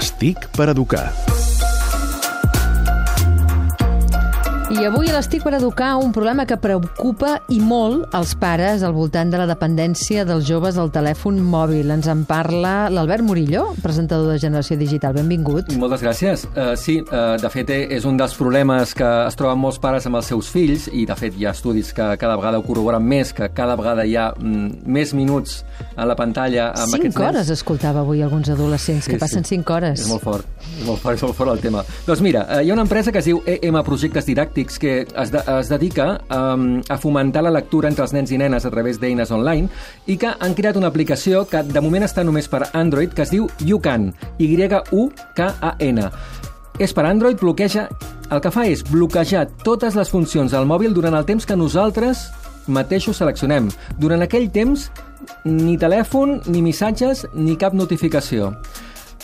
[0.00, 1.39] L'estic per educar.
[4.70, 8.92] I avui a l'Estic per Educar un problema que preocupa i molt els pares al
[8.94, 11.90] voltant de la dependència dels joves al telèfon mòbil.
[11.90, 15.16] Ens en parla l'Albert Murillo, presentador de Generació Digital.
[15.16, 15.72] Benvingut.
[15.74, 16.44] Moltes gràcies.
[16.54, 20.06] Uh, sí, uh, de fet, eh, és un dels problemes que es troben molts pares
[20.06, 23.02] amb els seus fills i, de fet, hi ha estudis que cada vegada ho corroboren
[23.02, 25.64] més, que cada vegada hi ha mm, més minuts
[25.96, 27.28] a la pantalla amb cinc aquests nens.
[27.32, 29.56] hores escoltava avui alguns adolescents Sí, que passen sí.
[29.56, 30.06] cinc hores.
[30.06, 30.46] És molt fort,
[30.78, 31.82] és molt fort, és molt fort el tema.
[32.06, 35.40] Doncs mira, hi ha una empresa que es diu EM Projectes Didàctics que es, de,
[35.60, 39.30] es dedica um, a fomentar la lectura entre els nens i nenes a través d'eines
[39.32, 39.70] online
[40.06, 43.32] i que han creat una aplicació que de moment està només per Android que es
[43.32, 46.08] diu YouCan, Y-U-K-A-N.
[46.80, 47.88] És per Android, bloqueja...
[48.30, 52.28] El que fa és bloquejar totes les funcions del mòbil durant el temps que nosaltres
[52.70, 53.66] mateixos seleccionem.
[53.98, 54.86] Durant aquell temps,
[55.44, 58.52] ni telèfon, ni missatges, ni cap notificació.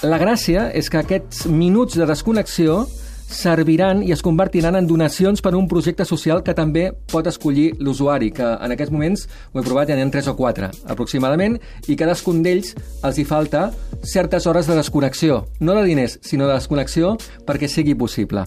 [0.02, 2.82] La gràcia és que aquests minuts de desconnexió
[3.26, 7.72] serviran i es convertiran en donacions per a un projecte social que també pot escollir
[7.82, 11.58] l'usuari, que en aquests moments ho he provat, ja n'hi ha 3 o 4 aproximadament,
[11.88, 13.70] i cadascun d'ells els hi falta
[14.02, 18.46] certes hores de desconnexió, no de diners, sinó de desconnexió perquè sigui possible.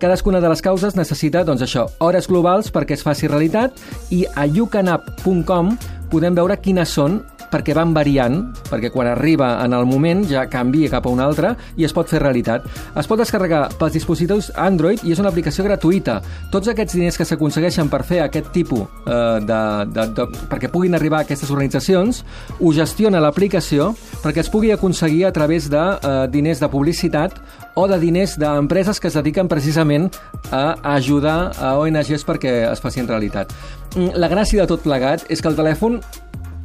[0.00, 3.76] Cadascuna de les causes necessita, doncs això, hores globals perquè es faci realitat
[4.08, 5.74] i a youcanapp.com
[6.10, 7.20] podem veure quines són
[7.50, 11.54] perquè van variant, perquè quan arriba en el moment ja canvia cap a un altre
[11.76, 12.66] i es pot fer realitat.
[12.98, 16.20] Es pot descarregar pels dispositius Android i és una aplicació gratuïta.
[16.52, 20.94] Tots aquests diners que s'aconsegueixen per fer aquest tipus eh, de, de, de, perquè puguin
[20.98, 22.22] arribar a aquestes organitzacions,
[22.60, 27.40] ho gestiona l'aplicació perquè es pugui aconseguir a través de eh, diners de publicitat
[27.74, 30.10] o de diners d'empreses que es dediquen precisament
[30.50, 33.52] a ajudar a ONGs perquè es facin realitat.
[33.96, 36.00] Mm, La gràcia de tot plegat és que el telèfon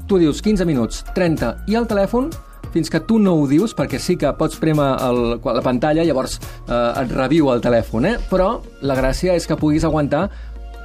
[0.08, 2.30] tu dius 15 minuts, 30, i el telèfon
[2.76, 6.36] fins que tu no ho dius, perquè sí que pots prémer el, la pantalla, llavors
[6.42, 8.18] eh, et reviu el telèfon, eh?
[8.30, 10.28] però la gràcia és que puguis aguantar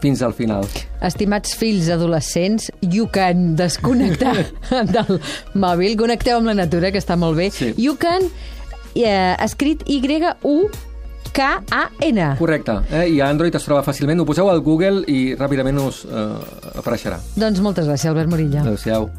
[0.00, 0.64] fins al final.
[1.04, 4.36] Estimats fills adolescents, you can desconnectar
[4.94, 5.18] del
[5.58, 5.98] mòbil.
[6.00, 7.50] Connecteu amb la natura, que està molt bé.
[7.52, 7.74] Sí.
[7.76, 8.30] You can,
[8.94, 10.70] eh, escrit Y-U
[11.32, 12.20] K-A-N.
[12.38, 13.06] Correcte, eh?
[13.14, 16.26] i a Android es troba fàcilment, ho poseu al Google i ràpidament us eh,
[16.82, 17.20] apareixerà.
[17.38, 18.64] Doncs moltes gràcies, Albert Murillo.
[18.64, 19.10] Adéu-siau.